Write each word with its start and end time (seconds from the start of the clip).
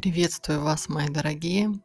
Приветствую 0.00 0.62
вас, 0.62 0.88
мои 0.88 1.10
дорогие. 1.10 1.78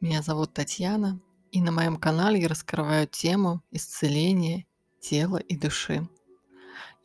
Меня 0.00 0.22
зовут 0.22 0.54
Татьяна, 0.54 1.20
и 1.52 1.60
на 1.62 1.70
моем 1.70 1.96
канале 1.96 2.40
я 2.40 2.48
раскрываю 2.48 3.06
тему 3.06 3.62
исцеления 3.70 4.66
тела 5.00 5.36
и 5.36 5.56
души. 5.56 6.08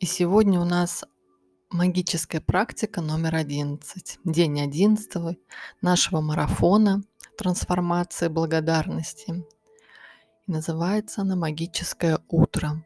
И 0.00 0.06
сегодня 0.06 0.58
у 0.58 0.64
нас 0.64 1.04
магическая 1.70 2.40
практика 2.40 3.00
номер 3.00 3.36
11, 3.36 4.18
день 4.24 4.60
11 4.60 5.38
нашего 5.80 6.20
марафона 6.20 7.04
трансформации 7.38 8.26
благодарности. 8.26 9.46
И 10.48 10.50
называется 10.50 11.20
она 11.20 11.36
«Магическое 11.36 12.18
утро». 12.26 12.84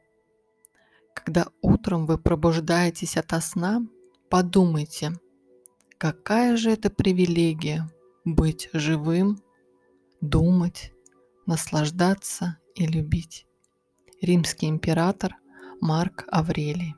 Когда 1.15 1.47
утром 1.63 2.05
вы 2.05 2.19
пробуждаетесь 2.19 3.17
ото 3.17 3.41
сна, 3.41 3.81
подумайте– 4.29 5.19
Какая 5.99 6.57
же 6.57 6.71
это 6.71 6.91
привилегия 6.91 7.91
быть 8.25 8.71
живым, 8.73 9.43
думать, 10.21 10.93
наслаждаться 11.45 12.59
и 12.77 12.87
любить. 12.87 13.49
Римский 14.23 14.69
император 14.69 15.35
Марк 15.81 16.25
Аврелий. 16.31 16.95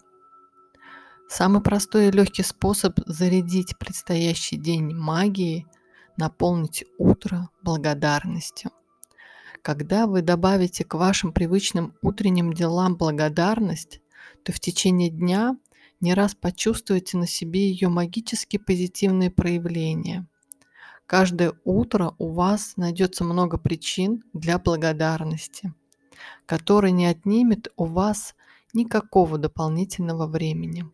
Самый 1.30 1.62
простой 1.62 2.08
и 2.08 2.10
легкий 2.10 2.42
способ 2.42 3.00
зарядить 3.06 3.78
предстоящий 3.78 4.58
день 4.58 4.94
магией– 4.94 5.66
наполнить 6.18 6.84
утро 6.98 7.48
благодарностью. 7.62 8.70
Когда 9.62 10.06
вы 10.06 10.20
добавите 10.20 10.84
к 10.84 10.92
вашим 10.92 11.32
привычным 11.32 11.94
утренним 12.02 12.52
делам 12.52 12.96
благодарность, 12.96 14.02
то 14.44 14.52
в 14.52 14.60
течение 14.60 15.08
дня– 15.08 15.56
не 16.00 16.14
раз 16.14 16.34
почувствуйте 16.34 17.18
на 17.18 17.26
себе 17.26 17.68
ее 17.68 17.88
магически 17.88 18.56
позитивные 18.56 19.30
проявления. 19.30 20.26
Каждое 21.06 21.54
утро 21.64 22.14
у 22.18 22.32
вас 22.32 22.76
найдется 22.76 23.24
много 23.24 23.58
причин 23.58 24.22
для 24.32 24.58
благодарности, 24.58 25.74
которые 26.46 26.92
не 26.92 27.06
отнимет 27.06 27.72
у 27.76 27.84
вас 27.84 28.34
никакого 28.72 29.36
дополнительного 29.36 30.26
времени. 30.26 30.84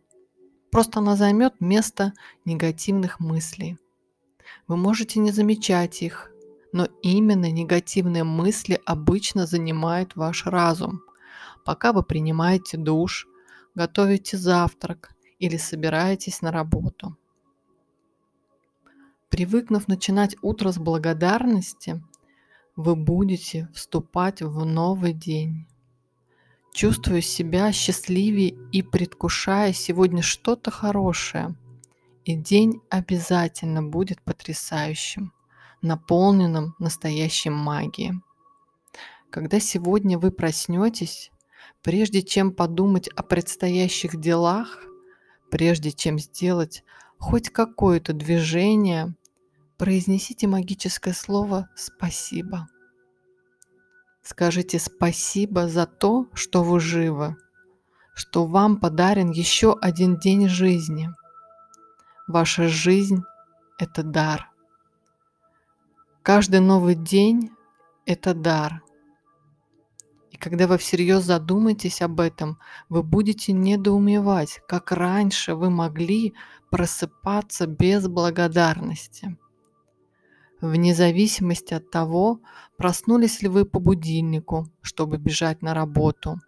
Просто 0.71 0.99
она 0.99 1.15
займет 1.15 1.61
место 1.61 2.13
негативных 2.45 3.19
мыслей. 3.19 3.77
Вы 4.67 4.75
можете 4.75 5.19
не 5.19 5.31
замечать 5.31 6.01
их, 6.01 6.31
но 6.73 6.87
именно 7.01 7.49
негативные 7.49 8.23
мысли 8.23 8.81
обычно 8.85 9.45
занимают 9.45 10.15
ваш 10.15 10.45
разум, 10.45 11.01
пока 11.63 11.93
вы 11.93 12.03
принимаете 12.03 12.77
душ– 12.77 13.27
готовите 13.77 14.37
завтрак 14.37 15.11
или 15.37 15.55
собираетесь 15.57 16.41
на 16.41 16.51
работу. 16.51 17.15
Привыкнув 19.29 19.87
начинать 19.87 20.35
утро 20.41 20.71
с 20.71 20.79
благодарности, 20.79 22.03
вы 22.75 22.95
будете 22.95 23.69
вступать 23.75 24.41
в 24.41 24.65
новый 24.65 25.13
день. 25.13 25.67
Чувствуя 26.73 27.21
себя 27.21 27.71
счастливее 27.71 28.57
и 28.71 28.81
предвкушая 28.81 29.73
сегодня 29.73 30.23
что-то 30.23 30.71
хорошее, 30.71 31.55
и 32.25 32.35
день 32.35 32.81
обязательно 32.89 33.83
будет 33.83 34.23
потрясающим, 34.23 35.33
наполненным 35.83 36.73
настоящей 36.79 37.51
магией. 37.51 38.23
Когда 39.29 39.59
сегодня 39.59 40.17
вы 40.17 40.31
проснетесь, 40.31 41.31
Прежде 41.83 42.21
чем 42.21 42.51
подумать 42.51 43.07
о 43.09 43.23
предстоящих 43.23 44.19
делах, 44.19 44.83
прежде 45.49 45.91
чем 45.91 46.19
сделать 46.19 46.83
хоть 47.17 47.49
какое-то 47.49 48.13
движение, 48.13 49.15
произнесите 49.77 50.47
магическое 50.47 51.13
слово 51.13 51.69
«спасибо». 51.75 52.67
Скажите 54.21 54.77
спасибо 54.77 55.69
за 55.69 55.85
то, 55.85 56.27
что 56.33 56.61
вы 56.61 56.81
живы, 56.81 57.37
что 58.13 58.45
вам 58.45 58.77
подарен 58.77 59.31
еще 59.31 59.77
один 59.79 60.17
день 60.17 60.49
жизни. 60.49 61.09
Ваша 62.27 62.67
жизнь– 62.67 63.21
это 63.79 64.03
дар. 64.03 64.51
Каждый 66.23 66.59
новый 66.59 66.95
день– 66.95 67.51
это 68.05 68.33
дар– 68.33 68.81
и 70.37 70.39
когда 70.39 70.67
вы 70.67 70.77
всерьез 70.77 71.23
задумаетесь 71.23 72.01
об 72.03 72.19
этом, 72.19 72.59
вы 72.89 73.01
будете 73.01 73.53
недоумевать, 73.53 74.61
как 74.67 74.91
раньше 74.91 75.55
вы 75.55 75.71
могли 75.71 76.35
просыпаться 76.69 77.65
без 77.65 78.07
благодарности. 78.07 79.35
Вне 80.61 80.93
зависимости 80.93 81.73
от 81.73 81.89
того, 81.89 82.39
проснулись 82.77 83.41
ли 83.41 83.47
вы 83.47 83.65
по 83.65 83.79
будильнику, 83.79 84.67
чтобы 84.83 85.17
бежать 85.17 85.63
на 85.63 85.73
работу, 85.73 86.39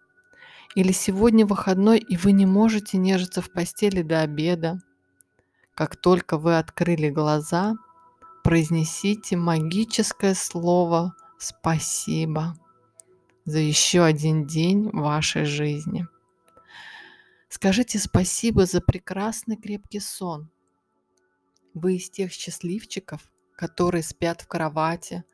или 0.76 0.92
сегодня 0.92 1.44
выходной 1.44 1.98
и 1.98 2.16
вы 2.16 2.30
не 2.30 2.46
можете 2.46 2.96
нежиться 2.96 3.42
в 3.42 3.50
постели 3.52 4.02
до 4.02 4.20
обеда. 4.20 4.78
Как 5.74 5.96
только 5.96 6.38
вы 6.38 6.58
открыли 6.58 7.10
глаза, 7.10 7.74
произнесите 8.44 9.36
магическое 9.36 10.34
слово 10.34 11.12
«Спасибо» 11.38 12.54
за 13.50 13.58
еще 13.58 14.02
один 14.04 14.46
день 14.46 14.88
вашей 14.90 15.44
жизни. 15.44 16.06
Скажите 17.48 17.98
спасибо 17.98 18.64
за 18.64 18.80
прекрасный 18.80 19.56
крепкий 19.56 19.98
сон. 19.98 20.48
Вы 21.74 21.96
из 21.96 22.08
тех 22.08 22.32
счастливчиков, 22.32 23.20
которые 23.56 24.04
спят 24.04 24.42
в 24.42 24.46
кровати, 24.46 25.24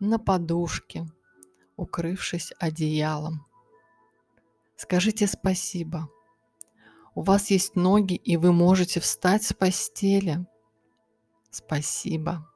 на 0.00 0.18
подушке, 0.18 1.06
укрывшись 1.76 2.52
одеялом. 2.58 3.46
Скажите 4.76 5.26
спасибо. 5.26 6.08
У 7.14 7.22
вас 7.22 7.50
есть 7.50 7.76
ноги, 7.76 8.14
и 8.14 8.38
вы 8.38 8.52
можете 8.52 9.00
встать 9.00 9.42
с 9.42 9.52
постели. 9.52 10.46
Спасибо. 11.50 12.48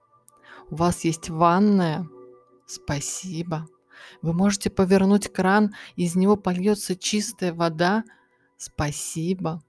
У 0.70 0.76
вас 0.76 1.04
есть 1.04 1.28
ванная. 1.28 2.08
Спасибо. 2.66 3.66
Вы 4.20 4.32
можете 4.32 4.70
повернуть 4.70 5.32
кран, 5.32 5.74
из 5.96 6.14
него 6.14 6.36
польется 6.36 6.96
чистая 6.96 7.52
вода. 7.52 8.04
Спасибо. 8.56 9.62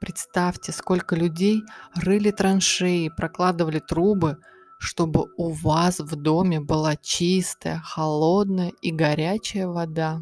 Представьте, 0.00 0.72
сколько 0.72 1.16
людей 1.16 1.62
рыли 1.94 2.30
траншеи, 2.30 3.08
прокладывали 3.08 3.78
трубы, 3.78 4.38
чтобы 4.78 5.28
у 5.36 5.50
вас 5.50 6.00
в 6.00 6.16
доме 6.16 6.60
была 6.60 6.96
чистая, 6.96 7.78
холодная 7.78 8.72
и 8.82 8.90
горячая 8.90 9.66
вода. 9.66 10.20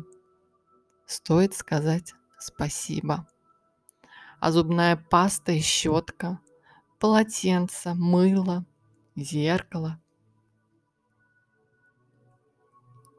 Стоит 1.06 1.54
сказать 1.54 2.14
спасибо. 2.38 3.26
А 4.40 4.52
зубная 4.52 4.96
паста 4.96 5.52
и 5.52 5.60
щетка, 5.60 6.38
полотенце, 6.98 7.94
мыло, 7.94 8.64
зеркало, 9.16 10.00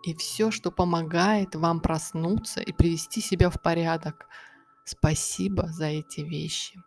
и 0.04 0.14
все, 0.14 0.52
что 0.52 0.70
помогает 0.70 1.56
вам 1.56 1.80
проснуться 1.80 2.62
и 2.62 2.74
привести 2.74 3.22
себя 3.22 3.50
в 3.50 3.62
порядок. 3.62 4.28
Спасибо 4.86 5.68
за 5.68 5.86
эти 5.86 6.22
вещи. 6.22 6.80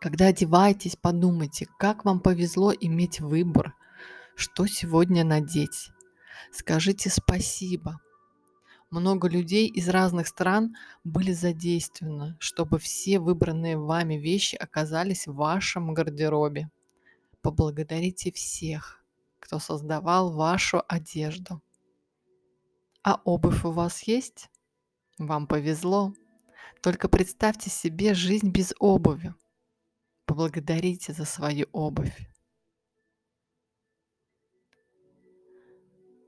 Когда 0.00 0.26
одеваетесь, 0.26 0.96
подумайте, 0.96 1.66
как 1.78 2.04
вам 2.04 2.20
повезло 2.20 2.72
иметь 2.72 3.20
выбор, 3.20 3.74
что 4.34 4.66
сегодня 4.66 5.24
надеть. 5.24 5.90
Скажите 6.50 7.10
спасибо. 7.10 8.00
Много 8.90 9.28
людей 9.28 9.68
из 9.68 9.88
разных 9.88 10.26
стран 10.28 10.76
были 11.04 11.32
задействованы, 11.32 12.36
чтобы 12.38 12.78
все 12.78 13.18
выбранные 13.18 13.78
вами 13.78 14.14
вещи 14.14 14.56
оказались 14.56 15.26
в 15.26 15.34
вашем 15.34 15.94
гардеробе. 15.94 16.70
Поблагодарите 17.40 18.30
всех, 18.32 19.00
кто 19.40 19.58
создавал 19.58 20.32
вашу 20.32 20.82
одежду. 20.88 21.62
А 23.04 23.20
обувь 23.24 23.66
у 23.66 23.70
вас 23.70 24.02
есть? 24.04 24.48
Вам 25.18 25.46
повезло. 25.46 26.14
Только 26.82 27.08
представьте 27.08 27.68
себе 27.68 28.14
жизнь 28.14 28.50
без 28.50 28.72
обуви. 28.78 29.34
Поблагодарите 30.24 31.12
за 31.12 31.26
свою 31.26 31.66
обувь. 31.72 32.16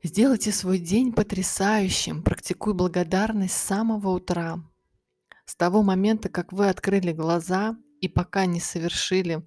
Сделайте 0.02 0.52
свой 0.52 0.78
день 0.78 1.14
потрясающим, 1.14 2.22
практикуй 2.22 2.74
благодарность 2.74 3.54
с 3.54 3.62
самого 3.62 4.10
утра. 4.10 4.62
С 5.46 5.56
того 5.56 5.82
момента, 5.82 6.28
как 6.28 6.52
вы 6.52 6.68
открыли 6.68 7.12
глаза 7.12 7.74
и 8.02 8.08
пока 8.08 8.44
не 8.44 8.60
совершили 8.60 9.42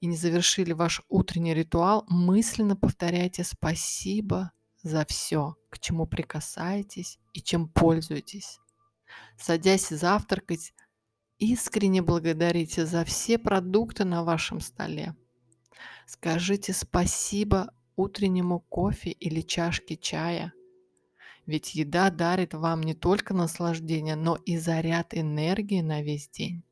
и 0.00 0.06
не 0.06 0.16
завершили 0.16 0.72
ваш 0.72 1.02
утренний 1.10 1.52
ритуал, 1.52 2.06
мысленно 2.08 2.76
повторяйте 2.76 3.44
спасибо, 3.44 4.52
за 4.82 5.04
все, 5.06 5.56
к 5.70 5.78
чему 5.78 6.06
прикасаетесь 6.06 7.18
и 7.32 7.40
чем 7.40 7.68
пользуетесь. 7.68 8.58
Садясь 9.36 9.88
завтракать, 9.88 10.72
искренне 11.38 12.02
благодарите 12.02 12.86
за 12.86 13.04
все 13.04 13.38
продукты 13.38 14.04
на 14.04 14.24
вашем 14.24 14.60
столе, 14.60 15.14
Скажите 16.06 16.72
спасибо 16.72 17.72
утреннему 17.96 18.60
кофе 18.60 19.10
или 19.10 19.40
чашке 19.40 19.96
чая. 19.96 20.52
Ведь 21.46 21.74
еда 21.74 22.10
дарит 22.10 22.54
вам 22.54 22.82
не 22.82 22.94
только 22.94 23.34
наслаждение, 23.34 24.16
но 24.16 24.36
и 24.36 24.58
заряд 24.58 25.14
энергии 25.14 25.80
на 25.80 26.02
весь 26.02 26.28
день. 26.28 26.62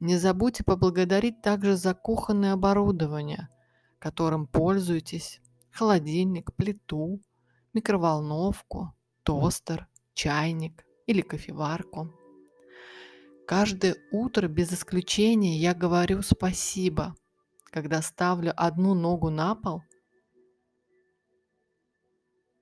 Не 0.00 0.16
забудьте 0.16 0.64
поблагодарить 0.64 1.42
также 1.42 1.76
за 1.76 1.94
кухонное 1.94 2.52
оборудование, 2.52 3.48
которым 3.98 4.46
пользуетесь, 4.46 5.40
холодильник, 5.76 6.54
плиту, 6.54 7.20
микроволновку, 7.74 8.94
тостер, 9.22 9.86
чайник 10.14 10.84
или 11.06 11.20
кофеварку. 11.20 12.12
Каждое 13.46 13.96
утро 14.10 14.48
без 14.48 14.72
исключения 14.72 15.56
я 15.58 15.74
говорю 15.74 16.22
спасибо, 16.22 17.14
когда 17.64 18.02
ставлю 18.02 18.52
одну 18.56 18.94
ногу 18.94 19.30
на 19.30 19.54
пол, 19.54 19.82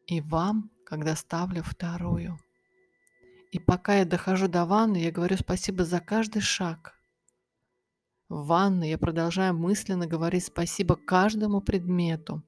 и 0.07 0.21
вам, 0.21 0.71
когда 0.85 1.17
ставлю 1.17 1.63
вторую. 1.63 2.39
И 3.53 3.59
пока 3.59 3.95
я 3.95 4.05
дохожу 4.05 4.49
до 4.49 4.67
ванны, 4.67 4.99
я 4.99 5.11
говорю 5.13 5.37
спасибо 5.37 5.85
за 5.85 6.01
каждый 6.01 6.43
шаг. 6.43 6.95
В 8.29 8.47
ванной 8.47 8.91
я 8.91 8.99
продолжаю 8.99 9.55
мысленно 9.55 10.07
говорить 10.07 10.45
спасибо 10.45 10.97
каждому 10.97 11.61
предмету, 11.61 12.43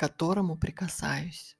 к 0.00 0.08
которому 0.08 0.56
прикасаюсь. 0.56 1.58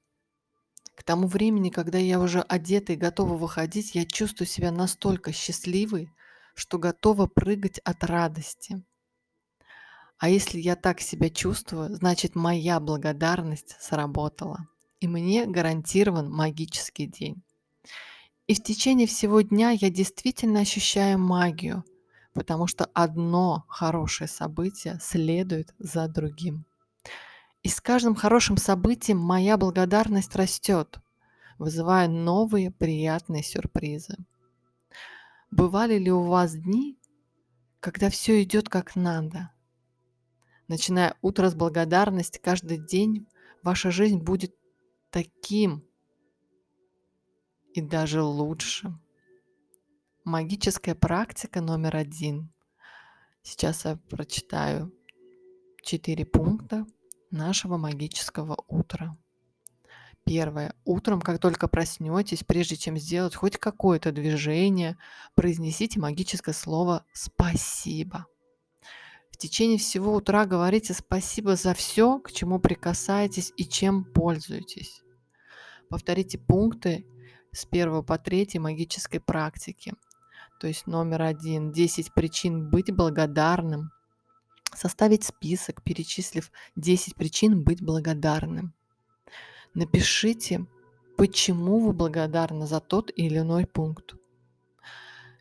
К 0.95 1.03
тому 1.03 1.27
времени, 1.27 1.69
когда 1.69 1.99
я 1.99 2.19
уже 2.19 2.41
одета 2.41 2.93
и 2.93 2.95
готова 2.95 3.35
выходить, 3.35 3.93
я 3.93 4.03
чувствую 4.03 4.47
себя 4.47 4.71
настолько 4.71 5.31
счастливой, 5.31 6.11
что 6.55 6.79
готова 6.79 7.27
прыгать 7.27 7.77
от 7.83 8.03
радости. 8.03 8.83
А 10.17 10.27
если 10.27 10.59
я 10.59 10.75
так 10.75 11.01
себя 11.01 11.29
чувствую, 11.29 11.93
значит 11.93 12.33
моя 12.33 12.79
благодарность 12.79 13.75
сработала. 13.79 14.67
И 14.99 15.07
мне 15.07 15.45
гарантирован 15.45 16.31
магический 16.31 17.05
день. 17.05 17.43
И 18.47 18.55
в 18.55 18.63
течение 18.63 19.05
всего 19.05 19.41
дня 19.41 19.69
я 19.69 19.91
действительно 19.91 20.61
ощущаю 20.61 21.19
магию, 21.19 21.83
потому 22.33 22.65
что 22.65 22.85
одно 22.95 23.65
хорошее 23.67 24.27
событие 24.27 24.97
следует 24.99 25.75
за 25.77 26.07
другим. 26.07 26.65
И 27.63 27.69
с 27.69 27.79
каждым 27.79 28.15
хорошим 28.15 28.57
событием 28.57 29.19
моя 29.19 29.57
благодарность 29.57 30.35
растет, 30.35 30.99
вызывая 31.59 32.07
новые 32.07 32.71
приятные 32.71 33.43
сюрпризы. 33.43 34.17
Бывали 35.51 35.99
ли 35.99 36.11
у 36.11 36.23
вас 36.23 36.55
дни, 36.55 36.97
когда 37.79 38.09
все 38.09 38.41
идет 38.41 38.67
как 38.67 38.95
надо? 38.95 39.51
Начиная 40.67 41.15
утро 41.21 41.49
с 41.49 41.55
благодарности, 41.55 42.39
каждый 42.39 42.77
день 42.77 43.27
ваша 43.61 43.91
жизнь 43.91 44.19
будет 44.19 44.55
таким 45.11 45.85
и 47.73 47.81
даже 47.81 48.23
лучше. 48.23 48.97
Магическая 50.23 50.95
практика 50.95 51.61
номер 51.61 51.95
один. 51.95 52.51
Сейчас 53.43 53.85
я 53.85 53.97
прочитаю 54.09 54.93
четыре 55.83 56.25
пункта, 56.25 56.85
нашего 57.31 57.77
магического 57.77 58.57
утра. 58.67 59.17
Первое. 60.23 60.75
Утром, 60.85 61.19
как 61.19 61.39
только 61.39 61.67
проснетесь, 61.67 62.43
прежде 62.43 62.75
чем 62.75 62.97
сделать 62.97 63.35
хоть 63.35 63.57
какое-то 63.57 64.11
движение, 64.11 64.97
произнесите 65.33 65.99
магическое 65.99 66.53
слово 66.53 67.05
«спасибо». 67.11 68.27
В 69.31 69.37
течение 69.37 69.79
всего 69.79 70.13
утра 70.13 70.45
говорите 70.45 70.93
спасибо 70.93 71.55
за 71.55 71.73
все, 71.73 72.19
к 72.19 72.31
чему 72.31 72.59
прикасаетесь 72.59 73.51
и 73.57 73.65
чем 73.65 74.03
пользуетесь. 74.03 75.01
Повторите 75.89 76.37
пункты 76.37 77.07
с 77.51 77.65
1 77.69 78.03
по 78.03 78.19
3 78.19 78.59
магической 78.59 79.19
практики. 79.19 79.93
То 80.59 80.67
есть 80.67 80.85
номер 80.85 81.23
один– 81.23 81.71
10 81.73 82.13
причин 82.13 82.69
быть 82.69 82.93
благодарным– 82.93 83.89
Составить 84.73 85.23
список, 85.23 85.83
перечислив 85.83 86.51
10 86.75 87.15
причин 87.15 87.63
быть 87.63 87.81
благодарным. 87.81 88.73
Напишите, 89.73 90.65
почему 91.17 91.79
вы 91.79 91.93
благодарны 91.93 92.65
за 92.65 92.79
тот 92.79 93.11
или 93.15 93.39
иной 93.39 93.65
пункт. 93.65 94.15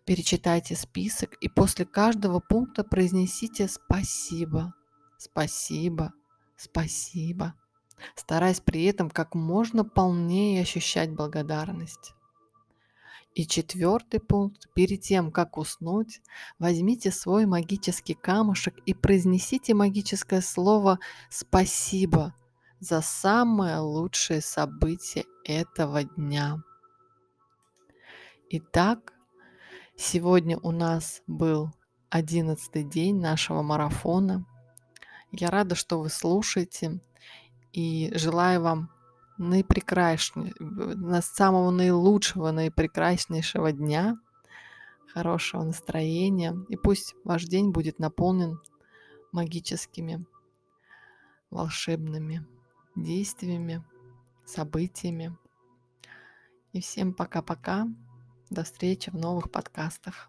Перечитайте 0.05 0.75
список 0.77 1.35
и 1.41 1.49
после 1.49 1.85
каждого 1.85 2.41
пункта 2.41 2.83
произнесите 2.85 3.69
спасибо, 3.69 4.75
спасибо, 5.17 6.13
спасибо, 6.57 7.55
стараясь 8.17 8.61
при 8.61 8.85
этом 8.85 9.09
как 9.09 9.35
можно 9.35 9.85
полнее 9.85 10.63
ощущать 10.63 11.13
благодарность. 11.13 12.15
И 13.35 13.47
четвертый 13.47 14.19
пункт. 14.19 14.69
Перед 14.75 15.03
тем, 15.03 15.31
как 15.31 15.57
уснуть, 15.57 16.21
возьмите 16.59 17.13
свой 17.13 17.47
магический 17.47 18.15
камушек 18.15 18.77
и 18.87 18.93
произнесите 18.93 19.73
магическое 19.73 20.41
слово 20.41 20.99
«Спасибо» 21.31 22.35
за 22.81 23.01
самое 23.03 23.79
лучшее 23.79 24.41
событие 24.41 25.27
этого 25.45 26.03
дня. 26.03 26.63
Итак, 28.49 29.13
сегодня 29.97 30.59
у 30.59 30.73
нас 30.73 31.23
был 31.29 31.71
одиннадцатый 32.09 32.83
день 32.83 33.21
нашего 33.21 33.63
марафона. 33.63 34.45
Я 35.31 35.51
рада, 35.51 35.77
что 35.77 36.01
вы 36.01 36.09
слушаете 36.09 37.01
и 37.73 38.11
желаю 38.15 38.63
вам 38.63 38.91
наипрекраснейшего, 39.41 41.21
самого 41.23 41.71
наилучшего, 41.71 42.51
наипрекраснейшего 42.51 43.73
дня, 43.73 44.19
хорошего 45.13 45.65
настроения. 45.65 46.57
И 46.69 46.77
пусть 46.77 47.15
ваш 47.25 47.45
день 47.45 47.71
будет 47.71 47.99
наполнен 47.99 48.61
магическими, 49.33 50.25
волшебными 51.51 52.47
действиями, 52.95 53.83
событиями. 54.45 55.37
И 56.73 56.81
всем 56.81 57.15
пока-пока. 57.15 57.89
До 58.51 58.65
встречи 58.65 59.11
в 59.11 59.15
новых 59.15 59.51
подкастах. 59.51 60.29